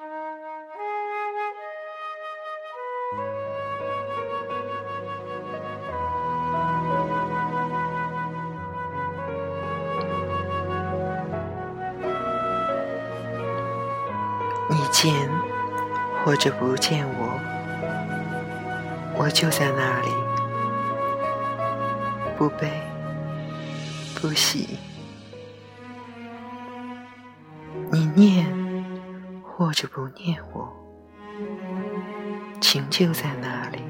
[0.00, 0.04] 你
[14.92, 15.28] 见
[16.24, 17.40] 或者不见我，
[19.16, 20.08] 我就在那里，
[22.36, 22.70] 不悲
[24.20, 24.78] 不喜。
[27.90, 28.46] 你念
[29.68, 30.74] 或者不念我，
[32.58, 33.82] 情就在那里，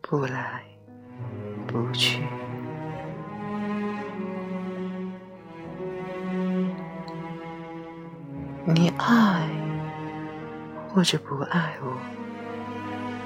[0.00, 0.64] 不来
[1.68, 2.24] 不去。
[8.64, 9.48] 你爱
[10.88, 11.96] 或者不爱我，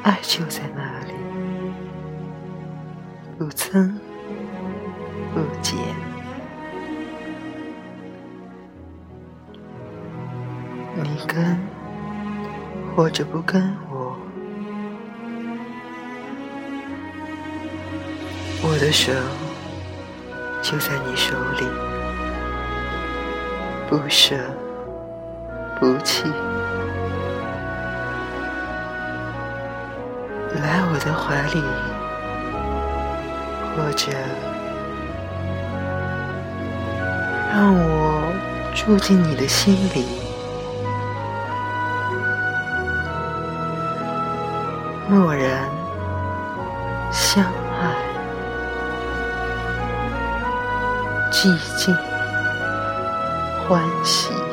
[0.02, 1.14] 爱就在那里，
[3.38, 3.98] 不增
[5.32, 5.85] 不减。
[11.02, 11.58] 你跟
[12.94, 14.16] 或者不跟我，
[18.62, 19.12] 我的手
[20.62, 21.66] 就在你手里，
[23.88, 24.36] 不舍。
[25.78, 26.22] 不弃，
[30.54, 31.60] 来我的怀里，
[33.76, 34.10] 或者
[37.52, 38.32] 让我
[38.74, 40.06] 住进你的心里，
[45.08, 45.70] 默然
[47.12, 47.94] 相爱，
[51.30, 51.94] 寂静
[53.68, 54.45] 欢喜。